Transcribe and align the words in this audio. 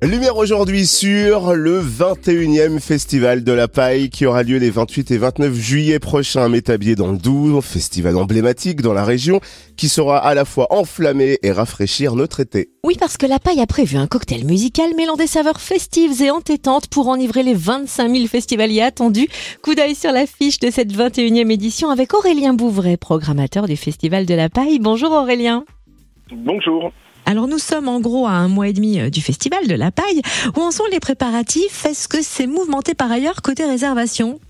Lumière 0.00 0.36
aujourd'hui 0.36 0.86
sur 0.86 1.54
le 1.54 1.82
21e 1.82 2.78
Festival 2.78 3.42
de 3.42 3.50
la 3.50 3.66
Paille 3.66 4.10
qui 4.10 4.26
aura 4.26 4.44
lieu 4.44 4.58
les 4.58 4.70
28 4.70 5.10
et 5.10 5.18
29 5.18 5.52
juillet 5.54 5.98
prochains 5.98 6.44
à 6.44 6.48
Métabier 6.48 6.94
dans 6.94 7.10
le 7.10 7.18
Doubs, 7.18 7.60
festival 7.62 8.16
emblématique 8.16 8.80
dans 8.80 8.92
la 8.92 9.04
région 9.04 9.40
qui 9.76 9.88
sera 9.88 10.18
à 10.18 10.34
la 10.34 10.44
fois 10.44 10.68
enflammé 10.70 11.38
et 11.42 11.50
rafraîchir 11.50 12.14
notre 12.14 12.38
été. 12.38 12.68
Oui, 12.84 12.94
parce 12.98 13.16
que 13.16 13.26
la 13.26 13.40
Paille 13.40 13.60
a 13.60 13.66
prévu 13.66 13.96
un 13.96 14.06
cocktail 14.06 14.44
musical 14.44 14.94
mêlant 14.94 15.16
des 15.16 15.26
saveurs 15.26 15.60
festives 15.60 16.22
et 16.22 16.30
entêtantes 16.30 16.86
pour 16.86 17.08
enivrer 17.08 17.42
les 17.42 17.54
25 17.54 18.08
000 18.08 18.28
festivaliers 18.28 18.82
attendus. 18.82 19.26
Coup 19.64 19.74
d'œil 19.74 19.96
sur 19.96 20.12
l'affiche 20.12 20.60
de 20.60 20.70
cette 20.70 20.92
21e 20.92 21.50
édition 21.50 21.90
avec 21.90 22.14
Aurélien 22.14 22.54
Bouvray, 22.54 22.96
programmateur 22.98 23.66
du 23.66 23.76
Festival 23.76 24.26
de 24.26 24.34
la 24.34 24.48
Paille. 24.48 24.78
Bonjour 24.78 25.10
Aurélien. 25.10 25.64
Bonjour. 26.30 26.92
Alors 27.26 27.46
nous 27.46 27.58
sommes 27.58 27.88
en 27.88 28.00
gros 28.00 28.26
à 28.26 28.30
un 28.30 28.48
mois 28.48 28.68
et 28.68 28.72
demi 28.72 29.00
euh, 29.00 29.10
du 29.10 29.20
festival 29.20 29.66
de 29.66 29.74
la 29.74 29.90
paille. 29.90 30.22
Où 30.56 30.60
en 30.60 30.70
sont 30.70 30.86
les 30.90 31.00
préparatifs? 31.00 31.84
Est-ce 31.84 32.08
que 32.08 32.22
c'est 32.22 32.46
mouvementé 32.46 32.94
par 32.94 33.12
ailleurs 33.12 33.42
côté 33.42 33.64
réservation? 33.64 34.40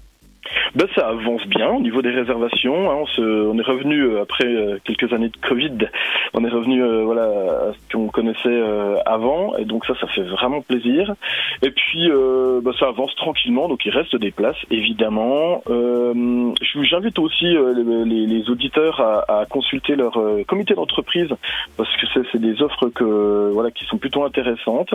Ben, 0.75 0.87
ça 0.95 1.09
avance 1.09 1.47
bien 1.47 1.70
au 1.70 1.80
niveau 1.80 2.02
des 2.02 2.11
réservations. 2.11 2.91
Hein. 2.91 3.05
on, 3.19 3.59
est 3.59 3.62
revenu 3.62 4.02
euh, 4.02 4.23
après 4.23 4.47
euh, 4.47 4.79
quelques 4.84 5.12
années 5.12 5.29
de 5.29 5.37
Covid. 5.48 5.89
On 6.34 6.45
est 6.45 6.48
revenu 6.51 6.83
euh, 6.83 7.05
voilà 7.05 7.25
à 7.25 7.73
ce 7.73 7.93
qu'on 7.93 8.09
connaissait 8.09 8.62
avant, 9.06 9.56
et 9.56 9.65
donc 9.65 9.84
ça, 9.87 9.95
ça 10.01 10.06
fait 10.09 10.23
vraiment 10.23 10.61
plaisir. 10.61 11.15
Et 11.62 11.70
puis 11.70 12.09
ben, 12.09 12.73
ça 12.79 12.89
avance 12.89 13.15
tranquillement, 13.16 13.69
donc 13.69 13.84
il 13.84 13.91
reste 13.91 14.16
des 14.16 14.30
places 14.30 14.56
évidemment. 14.70 15.62
J'invite 16.91 17.19
aussi 17.19 17.47
les, 17.47 18.51
auditeurs 18.51 19.01
à, 19.01 19.45
consulter 19.48 19.97
leur 19.97 20.19
comité 20.47 20.75
d'entreprise 20.75 21.28
parce 21.77 21.91
que 21.97 22.06
c'est 22.33 22.41
des 22.41 22.62
offres 22.62 22.89
que 22.89 23.51
voilà 23.53 23.70
qui 23.70 23.84
sont 23.84 23.98
plutôt 23.98 24.25
intéressantes 24.25 24.95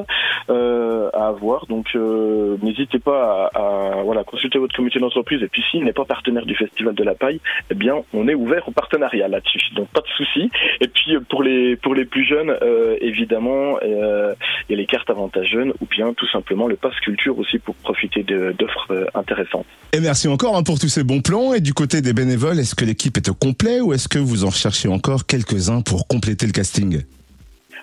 à 0.49 1.27
avoir. 1.27 1.65
Donc 1.67 1.95
n'hésitez 1.95 2.99
pas 2.99 3.49
à, 3.53 3.59
à 3.59 4.03
voilà 4.03 4.23
consulter 4.23 4.59
votre 4.59 4.75
comité 4.75 4.99
d'entreprise 4.99 5.42
et 5.43 5.47
puis 5.47 5.63
s'il 5.69 5.83
n'est 5.83 5.93
pas 5.93 6.05
partenaire 6.05 6.45
du 6.45 6.55
Festival 6.55 6.95
de 6.95 7.03
la 7.03 7.15
Paille, 7.15 7.39
eh 7.69 7.75
bien, 7.75 7.95
on 8.13 8.27
est 8.27 8.33
ouvert 8.33 8.67
au 8.67 8.71
partenariat 8.71 9.27
là-dessus. 9.27 9.59
Donc 9.75 9.89
pas 9.89 10.01
de 10.01 10.07
souci. 10.15 10.49
Et 10.81 10.87
puis 10.87 11.17
pour 11.29 11.43
les 11.43 11.75
pour 11.75 11.95
les 11.95 12.05
plus 12.05 12.25
jeunes, 12.25 12.53
euh, 12.61 12.95
évidemment, 13.01 13.77
euh, 13.83 14.33
il 14.69 14.73
y 14.73 14.75
a 14.75 14.77
les 14.77 14.85
cartes 14.85 15.09
avantage 15.09 15.47
jeunes 15.47 15.73
ou 15.81 15.85
bien 15.85 16.13
tout 16.13 16.27
simplement 16.29 16.67
le 16.67 16.75
pass 16.75 16.95
culture 17.01 17.37
aussi 17.37 17.59
pour 17.59 17.75
profiter 17.75 18.23
d'offres 18.23 18.91
euh, 18.91 19.05
intéressantes. 19.13 19.65
Et 19.93 19.99
merci 19.99 20.27
encore 20.27 20.55
hein, 20.55 20.63
pour 20.63 20.79
tous 20.79 20.89
ces 20.89 21.03
bons 21.03 21.21
plans. 21.21 21.53
Et 21.53 21.61
du 21.61 21.73
côté 21.73 22.01
des 22.01 22.13
bénévoles, 22.13 22.59
est-ce 22.59 22.75
que 22.75 22.85
l'équipe 22.85 23.17
est 23.17 23.29
au 23.29 23.33
complet 23.33 23.81
ou 23.81 23.93
est-ce 23.93 24.07
que 24.07 24.19
vous 24.19 24.45
en 24.45 24.51
cherchez 24.51 24.87
encore 24.87 25.25
quelques-uns 25.25 25.81
pour 25.81 26.07
compléter 26.07 26.45
le 26.45 26.51
casting? 26.51 27.03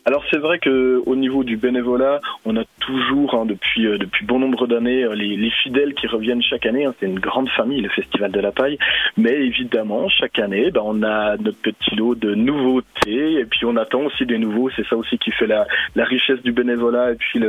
Alors 0.06 0.24
c'est 0.30 0.38
vrai 0.38 0.58
que 0.58 1.02
au 1.06 1.16
niveau 1.16 1.44
du 1.44 1.56
bénévolat, 1.56 2.20
on 2.44 2.56
a 2.56 2.64
toujours 2.80 3.34
hein, 3.34 3.44
depuis 3.46 3.86
euh, 3.86 3.98
depuis 3.98 4.24
bon 4.24 4.38
nombre 4.38 4.66
d'années 4.66 5.04
euh, 5.04 5.14
les, 5.14 5.36
les, 5.36 5.50
fidèles 5.50 5.94
qui 5.94 6.06
reviennent 6.06 6.42
chaque 6.42 6.66
année. 6.66 6.86
Hein, 6.86 6.94
c'est 6.98 7.06
une 7.06 7.18
grande 7.18 7.48
famille, 7.50 7.80
le 7.80 7.88
Festival 7.90 8.30
de 8.30 8.40
la 8.40 8.52
Paille. 8.52 8.78
Mais 9.16 9.32
évidemment, 9.32 10.08
chaque 10.08 10.38
année, 10.38 10.70
ben, 10.70 10.82
on 10.84 11.02
a 11.02 11.36
notre 11.36 11.60
petit 11.60 11.94
lot 11.96 12.14
de 12.14 12.34
nouveautés 12.34 13.40
et 13.40 13.44
puis 13.44 13.64
on 13.66 13.76
attend 13.76 14.02
aussi 14.02 14.24
des 14.24 14.38
nouveaux. 14.38 14.70
C'est 14.70 14.86
ça 14.86 14.96
aussi 14.96 15.18
qui 15.18 15.30
fait 15.32 15.46
la, 15.46 15.66
la 15.94 16.04
richesse 16.04 16.42
du 16.42 16.52
bénévolat 16.52 17.12
et 17.12 17.16
puis 17.16 17.40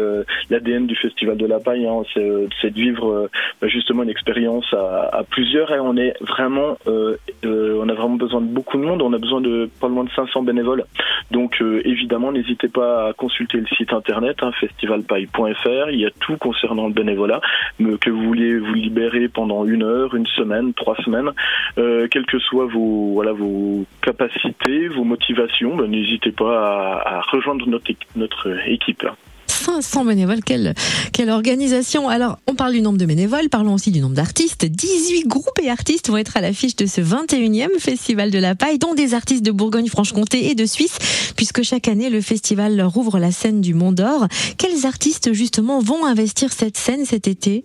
l'ADN 0.49 0.87
du 0.87 0.95
Festival 0.95 1.37
de 1.37 1.45
la 1.45 1.59
Paille. 1.59 1.87
Hein, 1.87 2.03
c'est 2.13 2.71
de 2.71 2.75
vivre 2.75 3.11
euh, 3.63 3.67
justement 3.67 4.03
une 4.03 4.09
expérience 4.09 4.65
à, 4.73 5.09
à, 5.13 5.23
plusieurs 5.23 5.71
et 5.71 5.79
on 5.79 5.95
est 5.95 6.13
vraiment 6.21 6.77
euh, 6.87 7.15
besoin 8.21 8.41
de 8.41 8.47
beaucoup 8.47 8.77
de 8.77 8.83
monde. 8.83 9.01
On 9.01 9.13
a 9.13 9.17
besoin 9.17 9.41
de 9.41 9.69
pas 9.79 9.87
loin 9.87 10.03
de 10.03 10.09
500 10.11 10.43
bénévoles. 10.43 10.85
Donc 11.31 11.61
évidemment, 11.85 12.31
n'hésitez 12.31 12.67
pas 12.67 13.09
à 13.09 13.13
consulter 13.13 13.57
le 13.57 13.67
site 13.67 13.93
internet 13.93 14.37
hein, 14.41 14.51
festivalpaille.fr. 14.59 15.89
Il 15.91 15.99
y 15.99 16.05
a 16.05 16.11
tout 16.19 16.37
concernant 16.37 16.87
le 16.87 16.93
bénévolat, 16.93 17.41
que 17.99 18.09
vous 18.09 18.23
vouliez 18.23 18.57
vous 18.57 18.73
libérer 18.73 19.27
pendant 19.27 19.65
une 19.65 19.83
heure, 19.83 20.15
une 20.15 20.27
semaine, 20.27 20.73
trois 20.73 20.95
semaines, 21.03 21.31
euh, 21.77 22.07
quelles 22.09 22.25
que 22.25 22.39
soient 22.39 22.65
vos 22.65 23.13
voilà 23.13 23.31
vos 23.31 23.85
capacités, 24.01 24.87
vos 24.87 25.03
motivations, 25.03 25.75
ben, 25.75 25.89
n'hésitez 25.89 26.31
pas 26.31 27.01
à, 27.05 27.21
rejoindre 27.21 27.67
notre 27.67 28.67
équipe. 28.67 29.05
500 29.61 30.05
bénévoles. 30.05 30.43
Quelle, 30.43 30.73
quelle 31.13 31.29
organisation. 31.29 32.09
Alors, 32.09 32.37
on 32.47 32.55
parle 32.55 32.73
du 32.73 32.81
nombre 32.81 32.97
de 32.97 33.05
bénévoles, 33.05 33.49
parlons 33.49 33.73
aussi 33.75 33.91
du 33.91 34.01
nombre 34.01 34.15
d'artistes. 34.15 34.65
18 34.65 35.27
groupes 35.27 35.59
et 35.61 35.69
artistes 35.69 36.09
vont 36.09 36.17
être 36.17 36.37
à 36.37 36.41
l'affiche 36.41 36.75
de 36.75 36.85
ce 36.85 37.01
21e 37.01 37.79
Festival 37.79 38.31
de 38.31 38.39
la 38.39 38.55
Paille, 38.55 38.79
dont 38.79 38.93
des 38.93 39.13
artistes 39.13 39.43
de 39.43 39.51
Bourgogne-Franche-Comté 39.51 40.49
et 40.49 40.55
de 40.55 40.65
Suisse, 40.65 40.97
puisque 41.35 41.61
chaque 41.61 41.87
année, 41.87 42.09
le 42.09 42.21
festival 42.21 42.75
leur 42.75 42.97
ouvre 42.97 43.19
la 43.19 43.31
scène 43.31 43.61
du 43.61 43.73
Mont 43.73 43.91
d'Or. 43.91 44.27
Quels 44.57 44.85
artistes, 44.85 45.33
justement, 45.33 45.79
vont 45.79 46.05
investir 46.05 46.51
cette 46.51 46.77
scène 46.77 47.05
cet 47.05 47.27
été? 47.27 47.63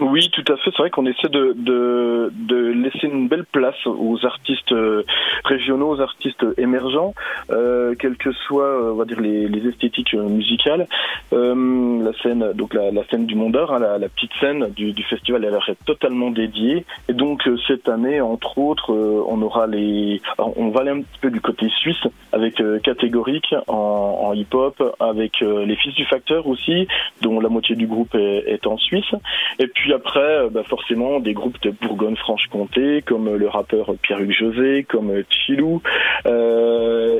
Oui, 0.00 0.30
tout 0.30 0.44
à 0.52 0.56
fait. 0.56 0.70
C'est 0.70 0.78
vrai 0.78 0.90
qu'on 0.90 1.06
essaie 1.06 1.28
de, 1.28 1.54
de, 1.56 2.32
de, 2.32 2.56
laisser 2.56 3.06
une 3.06 3.28
belle 3.28 3.44
place 3.44 3.86
aux 3.86 4.24
artistes 4.24 4.72
euh, 4.72 5.02
régionaux, 5.44 5.90
aux 5.90 6.00
artistes 6.00 6.44
émergents, 6.58 7.14
euh, 7.50 7.94
quelles 7.98 8.16
que 8.16 8.32
soient, 8.32 8.64
euh, 8.64 8.92
on 8.92 8.96
va 8.96 9.04
dire, 9.04 9.20
les, 9.20 9.48
les 9.48 9.68
esthétiques 9.68 10.14
euh, 10.14 10.28
musicales. 10.28 10.86
Euh, 11.32 12.02
la 12.02 12.12
scène, 12.22 12.52
donc 12.54 12.74
la, 12.74 12.90
la 12.90 13.04
scène 13.06 13.26
du 13.26 13.34
Mondeur, 13.34 13.72
hein, 13.72 13.78
la, 13.78 13.98
la, 13.98 14.08
petite 14.08 14.32
scène 14.40 14.70
du, 14.74 14.92
du 14.92 15.02
festival, 15.04 15.44
elle 15.44 15.54
est 15.54 15.84
totalement 15.84 16.30
dédiée. 16.30 16.84
Et 17.08 17.12
donc 17.12 17.48
cette 17.66 17.88
année, 17.88 18.20
entre 18.20 18.58
autres, 18.58 18.92
on 18.92 19.40
aura 19.42 19.66
les, 19.66 20.20
on 20.38 20.70
va 20.70 20.80
aller 20.80 20.90
un 20.90 21.00
petit 21.02 21.18
peu 21.20 21.30
du 21.30 21.40
côté 21.40 21.68
suisse 21.68 22.02
avec 22.32 22.62
catégorique 22.82 23.54
en, 23.66 24.18
en 24.22 24.34
hip-hop, 24.34 24.96
avec 24.98 25.40
les 25.40 25.76
Fils 25.76 25.94
du 25.94 26.04
Facteur 26.04 26.46
aussi, 26.46 26.86
dont 27.22 27.40
la 27.40 27.48
moitié 27.48 27.76
du 27.76 27.86
groupe 27.86 28.14
est, 28.14 28.44
est 28.46 28.66
en 28.66 28.76
Suisse. 28.78 29.12
Et 29.58 29.66
puis 29.66 29.89
après, 29.92 30.20
euh, 30.20 30.48
bah 30.50 30.62
forcément, 30.64 31.20
des 31.20 31.32
groupes 31.32 31.60
de 31.62 31.70
Bourgogne-Franche-Comté, 31.70 33.02
comme 33.02 33.28
euh, 33.28 33.36
le 33.36 33.48
rappeur 33.48 33.92
Pierre-Hugues 34.02 34.36
José, 34.38 34.84
comme 34.88 35.10
euh, 35.10 35.22
Chilou. 35.28 35.82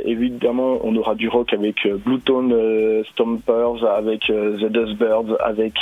Évidemment, 0.05 0.79
on 0.83 0.97
aura 0.97 1.15
du 1.15 1.29
rock 1.29 1.53
avec 1.53 1.87
Bluetone 1.87 2.53
euh, 2.53 3.05
Stompers, 3.13 3.85
avec 3.85 4.23
The 4.27 4.65
Dustbirds, 4.65 5.37
avec 5.41 5.75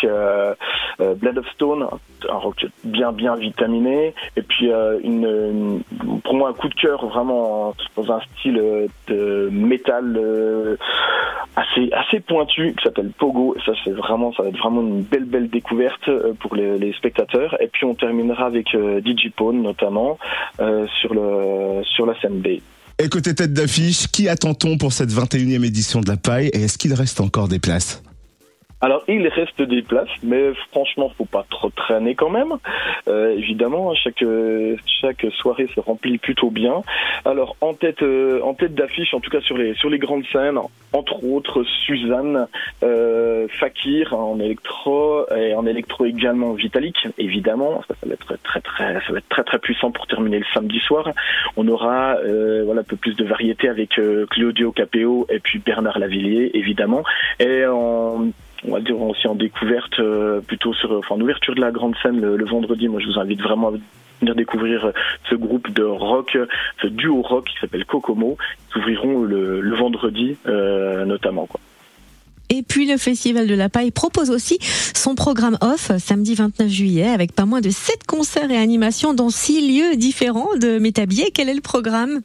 Blood 0.99 1.39
of 1.39 1.49
Stone, 1.55 1.87
un 2.29 2.37
rock 2.37 2.67
bien 2.85 3.13
bien 3.13 3.35
vitaminé. 3.37 4.15
Et 4.37 4.43
puis, 4.43 4.71
pour 6.25 6.35
moi, 6.35 6.51
un 6.51 6.53
coup 6.53 6.69
de 6.69 6.75
cœur 6.75 7.07
vraiment 7.07 7.75
dans 7.97 8.13
un 8.13 8.21
style 8.21 8.89
de 9.09 9.49
métal 9.51 10.77
assez 11.57 11.91
assez 11.93 12.21
pointu 12.21 12.75
qui 12.77 12.85
s'appelle 12.85 13.11
Pogo. 13.17 13.55
Et 13.57 13.61
ça, 13.65 13.73
c'est 13.85 13.93
vraiment, 13.93 14.33
ça 14.33 14.43
va 14.43 14.51
être 14.51 14.59
vraiment 14.59 14.83
une 14.83 15.03
belle 15.03 15.25
belle 15.25 15.49
découverte 15.49 16.11
pour 16.41 16.55
les 16.55 16.78
les 16.79 16.93
spectateurs. 16.95 17.57
Et 17.61 17.69
puis 17.69 17.85
on 17.85 17.95
terminera 17.95 18.47
avec 18.47 18.75
euh, 18.75 19.01
Digipone 19.01 19.63
notamment 19.63 20.19
euh, 20.61 20.87
sur, 21.01 21.15
le, 21.15 21.83
sur 21.85 22.07
la 22.07 22.19
scène 22.21 22.41
B. 22.41 22.61
Et 23.01 23.09
côté 23.09 23.35
tête 23.35 23.53
d'affiche, 23.53 24.09
qui 24.09 24.29
attend-on 24.29 24.77
pour 24.77 24.93
cette 24.93 25.11
21e 25.11 25.65
édition 25.65 26.01
de 26.01 26.09
la 26.09 26.17
paille 26.17 26.49
et 26.49 26.63
est-ce 26.63 26.79
qu'il 26.79 26.95
reste 26.95 27.21
encore 27.21 27.47
des 27.47 27.61
places? 27.61 28.03
Alors 28.81 29.03
il 29.09 29.27
reste 29.29 29.61
des 29.63 29.83
places, 29.83 30.09
mais 30.23 30.53
franchement 30.71 31.11
faut 31.17 31.25
pas 31.25 31.45
trop 31.51 31.71
traîner 31.71 32.15
quand 32.15 32.31
même. 32.31 32.55
Euh, 33.09 33.37
évidemment, 33.37 33.95
chaque 33.95 34.25
chaque 35.01 35.27
soirée 35.37 35.69
se 35.75 35.81
remplit 35.81 36.19
plutôt 36.19 36.51
bien. 36.51 36.83
Alors 37.25 37.57
en 37.61 37.75
tête 37.75 38.03
euh, 38.03 38.41
en 38.43 38.55
tête 38.55 38.75
d'affiche, 38.75 39.15
en 39.15 39.21
tout 39.21 39.31
cas 39.31 39.41
sur 39.41 39.59
les 39.59 39.75
sur 39.75 39.91
les 39.91 39.99
grandes 39.99 40.25
scènes, 40.33 40.59
entre 40.93 41.25
autres 41.25 41.65
Suzanne, 41.87 42.47
euh, 42.83 43.47
Fakir 43.59 44.15
en 44.15 44.39
électro 44.41 45.27
et 45.35 45.55
en 45.55 45.67
électro 45.67 46.05
également 46.07 46.53
Vitalik, 46.53 46.97
évidemment. 47.19 47.83
Ça, 47.89 47.95
va 48.07 48.15
être 48.15 48.37
très 48.43 48.61
très 48.61 48.95
ça 48.95 49.13
va 49.13 49.19
être 49.19 49.29
très 49.29 49.45
très 49.45 49.59
puissant 49.59 49.91
pour 49.91 50.07
terminer 50.07 50.39
le 50.39 50.45
samedi 50.55 50.79
soir. 50.81 51.11
On 51.57 51.69
aura 51.69 52.17
euh, 52.19 52.63
voilà 52.65 52.81
un 52.81 52.85
peu 52.85 52.97
plus 52.97 53.17
de 53.17 53.25
variété 53.25 53.69
avec 53.69 53.99
euh, 53.99 54.27
Claudio 54.27 54.73
Capeo 54.73 55.27
et 55.31 55.41
puis 55.41 55.59
Bernard 55.59 55.99
Lavillier 55.99 56.51
évidemment. 56.55 57.03
Et 57.39 57.67
en 57.67 58.29
on 58.67 58.73
va 58.73 58.81
dire 58.81 59.01
aussi 59.01 59.27
en 59.29 59.35
découverte 59.35 59.99
euh, 60.01 60.41
plutôt 60.41 60.75
sur 60.75 60.93
enfin 60.93 61.15
en 61.15 61.21
ouverture 61.21 61.55
de 61.55 61.61
la 61.61 61.71
grande 61.71 61.95
scène 62.03 62.21
le, 62.21 62.45
vendredi 62.45 62.89
moi 62.89 63.01
je 63.01 63.07
vous 63.07 63.19
invite 63.19 63.41
vraiment 63.41 63.69
à 63.69 63.73
venir 64.21 64.35
découvrir 64.35 64.87
euh, 64.87 64.93
ce 65.31 65.35
groupe 65.35 65.71
de 65.73 65.85
rock 65.85 66.37
ce 66.83 66.87
duo 66.87 67.23
rock 67.23 67.47
qui 67.49 67.59
s'appelle 67.61 67.85
Kokomo 67.85 68.37
qui 68.73 68.79
ouvriront 68.79 69.23
le, 69.23 69.61
le 69.61 69.77
vendredi 69.77 70.37
euh, 70.47 71.05
notamment 71.05 71.47
quoi. 71.47 71.61
Et 72.51 72.63
puis 72.63 72.91
le 72.91 72.97
Festival 72.97 73.47
de 73.47 73.55
la 73.55 73.69
Paille 73.69 73.91
propose 73.91 74.31
aussi 74.31 74.59
son 74.63 75.15
programme 75.15 75.59
off 75.61 75.93
samedi 75.99 76.35
29 76.35 76.67
juillet 76.69 77.09
avec 77.09 77.35
pas 77.35 77.45
moins 77.45 77.61
de 77.61 77.69
7 77.69 78.07
concerts 78.07 78.51
et 78.51 78.57
animations 78.57 79.13
dans 79.13 79.29
6 79.29 79.69
lieux 79.69 79.97
différents 79.97 80.57
de 80.57 80.79
Métabier. 80.79 81.31
Quel 81.35 81.51
est 81.51 81.55
le 81.55 81.61
programme? 81.61 82.23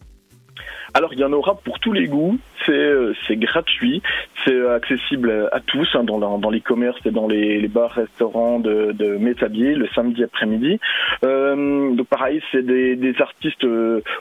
Alors 0.94 1.12
il 1.14 1.20
y 1.20 1.24
en 1.24 1.34
aura 1.34 1.56
pour 1.56 1.80
tous 1.80 1.92
les 1.92 2.08
goûts, 2.08 2.38
c'est 2.66 3.36
gratuit, 3.36 4.02
c'est 4.46 4.68
accessible 4.68 5.50
à 5.52 5.60
tous 5.60 5.88
hein, 5.96 6.04
dans, 6.04 6.38
dans 6.38 6.50
les 6.50 6.62
commerces 6.62 7.00
et 7.06 7.12
dans 7.12 7.28
les, 7.28 7.68
bars, 7.68 7.92
restaurants 7.92 8.60
de, 8.60 8.92
de 8.92 9.18
Métabier 9.18 9.76
le 9.76 9.88
samedi 9.96 10.24
après-midi. 10.24 10.80
donc 11.22 12.08
pareil, 12.08 12.42
c'est 12.52 12.66
des, 12.66 13.14
artistes 13.20 13.66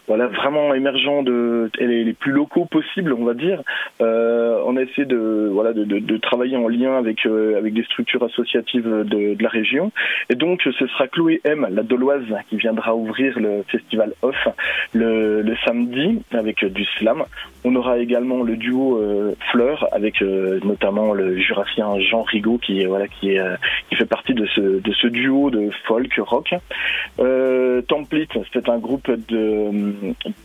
voilà 0.06 0.26
vraiment 0.26 0.74
émergents 0.74 1.22
de 1.22 1.70
les, 1.78 2.04
les, 2.04 2.12
plus 2.12 2.32
locaux 2.32 2.66
possibles, 2.66 3.12
on 3.12 3.24
va 3.24 3.34
dire. 3.34 3.62
on 4.00 4.76
a 4.76 4.82
essayé 4.82 5.06
de 5.06 5.48
voilà 5.52 5.72
de, 5.72 6.16
travailler 6.18 6.56
en 6.56 6.68
lien 6.68 6.96
avec 6.98 7.24
avec 7.26 7.72
des 7.72 7.84
structures 7.84 8.22
associatives 8.22 8.88
de, 8.88 9.34
de 9.34 9.42
la 9.42 9.48
région. 9.48 9.92
Et 10.30 10.34
donc 10.34 10.62
ce 10.62 10.86
sera 10.86 11.08
Chloé 11.08 11.40
M, 11.44 11.66
la 11.70 11.82
Doloise, 11.82 12.22
qui 12.48 12.56
viendra 12.56 12.94
ouvrir 12.94 13.38
le 13.38 13.62
festival 13.68 14.12
Off 14.22 14.48
le, 14.92 15.42
le 15.42 15.56
samedi 15.64 16.22
avec 16.32 16.64
du 16.64 16.84
slam. 16.84 17.24
On 17.64 17.74
aura 17.76 17.98
également 17.98 18.31
le 18.43 18.56
duo 18.56 18.99
euh, 18.99 19.34
Fleur 19.50 19.87
avec 19.93 20.23
euh, 20.23 20.58
notamment 20.64 21.12
le 21.12 21.38
jurassien 21.38 22.00
Jean 22.00 22.23
Rigaud 22.23 22.58
qui 22.58 22.87
qui 23.19 23.32
est 23.32 23.38
euh, 23.38 23.56
qui 23.90 23.96
fait 23.96 24.06
partie 24.06 24.32
de 24.32 24.46
ce 24.46 24.61
de 24.81 24.93
ce 24.93 25.06
duo 25.06 25.50
de 25.50 25.70
folk 25.87 26.12
rock. 26.19 26.55
Template, 27.19 28.38
c'est 28.52 28.69
un 28.69 28.79
groupe 28.79 29.11
de 29.11 29.93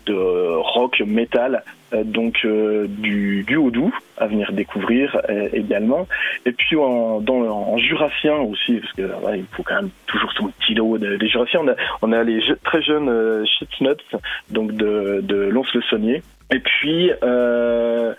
de 0.06 0.56
rock 0.75 1.01
metal 1.06 1.63
donc 1.94 2.45
du, 2.45 3.44
du 3.44 3.56
Haut-Doubs 3.56 3.94
à 4.18 4.28
venir 4.28 4.51
découvrir 4.51 5.19
également. 5.54 6.07
Et 6.45 6.51
puis 6.51 6.75
en, 6.75 7.22
dans, 7.22 7.42
en 7.44 7.78
jurassien 7.78 8.36
aussi, 8.36 8.80
parce 8.80 8.94
que 8.94 9.10
il 9.36 9.45
faut 9.51 9.63
quand 9.63 9.75
même 9.75 9.89
toujours 10.07 10.31
son 10.34 10.48
petit 10.50 10.74
lot 10.74 10.98
des 10.98 11.28
jurassiens. 11.28 11.62
On 11.63 11.68
a, 11.68 11.75
on 12.01 12.12
a 12.12 12.24
les 12.24 12.42
très 12.63 12.81
jeunes 12.81 13.10
euh, 13.10 13.45
Shitnuts, 13.45 14.18
donc 14.50 14.74
de, 14.74 15.22
de 15.24 15.36
Lons-le-Saunier, 15.36 16.22
et 16.50 16.60
puis, 16.60 17.12
euh, 17.24 18.13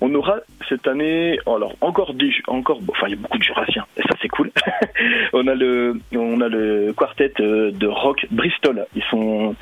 on 0.00 0.14
aura 0.14 0.36
cette 0.68 0.86
année, 0.86 1.38
alors 1.46 1.74
encore 1.80 2.14
des, 2.14 2.30
encore, 2.46 2.78
enfin 2.88 3.08
il 3.08 3.10
y 3.10 3.18
a 3.18 3.20
beaucoup 3.20 3.38
de 3.38 3.42
Jurassiens, 3.42 3.84
et 3.96 4.02
ça 4.02 4.14
c'est 4.22 4.28
cool. 4.28 4.52
on 5.32 5.48
a 5.48 5.54
le, 5.54 6.00
on 6.14 6.40
a 6.40 6.48
le 6.48 6.92
quartet 6.96 7.32
euh, 7.40 7.72
de 7.72 7.86
rock 7.88 8.24
Bristol. 8.30 8.86
Ils 8.94 9.02
sont, 9.10 9.56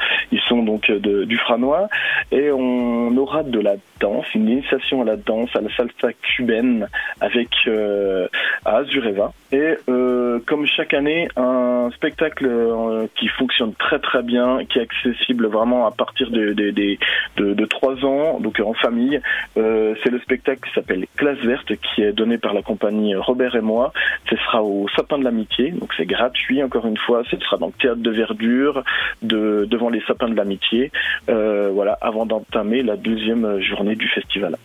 donc 0.59 0.91
de, 0.91 1.25
du 1.25 1.37
Franois, 1.39 1.89
et 2.33 2.51
on 2.51 3.17
aura 3.17 3.43
de 3.43 3.61
la 3.61 3.75
danse, 4.01 4.27
une 4.35 4.49
initiation 4.49 5.03
à 5.03 5.05
la 5.05 5.17
danse, 5.17 5.51
à 5.55 5.61
la 5.61 5.75
salsa 5.77 6.13
cubaine 6.23 6.89
avec 7.21 7.49
euh, 7.67 8.29
à 8.65 8.79
Azureva. 8.79 9.33
Et 9.53 9.77
euh, 9.89 10.20
comme 10.47 10.67
chaque 10.67 10.95
année, 10.95 11.29
un 11.37 11.91
spectacle 11.95 12.47
euh, 12.47 13.07
qui 13.17 13.29
fonctionne 13.29 13.75
très 13.75 13.99
très 13.99 14.23
bien, 14.23 14.65
qui 14.65 14.79
est 14.79 14.83
accessible 14.83 15.47
vraiment 15.47 15.87
à 15.87 15.91
partir 15.91 16.31
de, 16.31 16.53
de, 16.53 16.71
de, 16.71 16.97
de, 17.37 17.55
de 17.55 17.65
3 17.67 18.05
ans 18.05 18.41
donc 18.41 18.61
en 18.61 18.75
famille. 18.75 19.21
Euh, 19.57 19.95
c'est 20.03 20.11
le 20.11 20.21
spectacle 20.21 20.61
qui 20.67 20.75
s'appelle 20.75 21.07
Classe 21.17 21.39
verte, 21.39 21.73
qui 21.77 22.03
est 22.03 22.13
donné 22.13 22.39
par 22.39 22.55
la 22.55 22.63
compagnie 22.63 23.15
Robert 23.15 23.57
et 23.57 23.61
moi. 23.61 23.93
Ce 24.29 24.37
sera 24.37 24.63
au 24.63 24.89
Sapin 24.97 25.19
de 25.19 25.25
l'Amitié, 25.25 25.71
donc 25.73 25.93
c'est 25.97 26.07
gratuit 26.07 26.63
encore 26.63 26.87
une 26.87 26.99
fois. 26.99 27.23
Ce 27.31 27.37
sera 27.39 27.57
dans 27.57 27.69
le 27.69 27.73
théâtre 27.73 28.01
de 28.01 28.11
verdure, 28.11 28.85
de, 29.23 29.67
devant 29.69 29.89
les 29.89 30.01
Sapins 30.03 30.29
de 30.29 30.37
l'Amitié. 30.37 30.91
Euh, 31.29 31.71
avant 32.01 32.27
d'entamer 32.27 32.83
la 32.83 32.97
deuxième 32.97 33.61
journée 33.61 33.97
du 33.97 34.09
festival. 34.09 34.57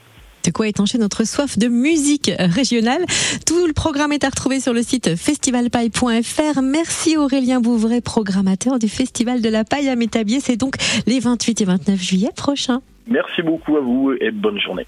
De 0.46 0.52
quoi 0.52 0.68
étancher 0.68 1.00
notre 1.00 1.24
soif 1.24 1.58
de 1.58 1.68
musique 1.68 2.32
régionale. 2.38 3.04
Tout 3.48 3.66
le 3.66 3.74
programme 3.74 4.12
est 4.12 4.24
à 4.24 4.30
retrouver 4.30 4.60
sur 4.60 4.74
le 4.74 4.84
site 4.84 5.16
festivalpaille.fr. 5.16 6.62
Merci 6.62 7.18
Aurélien 7.18 7.60
Bouvray, 7.60 8.00
programmateur 8.00 8.78
du 8.78 8.88
Festival 8.88 9.42
de 9.42 9.50
la 9.50 9.64
Paille 9.64 9.90
à 9.90 9.96
Métabier. 9.96 10.40
C'est 10.40 10.56
donc 10.56 10.76
les 11.08 11.20
28 11.20 11.62
et 11.62 11.66
29 11.66 12.00
juillet 12.00 12.30
prochains. 12.36 12.82
Merci 13.08 13.42
beaucoup 13.42 13.76
à 13.76 13.80
vous 13.80 14.14
et 14.22 14.30
bonne 14.30 14.60
journée. 14.60 14.86